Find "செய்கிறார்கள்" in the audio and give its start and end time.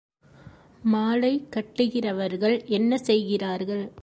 2.97-3.91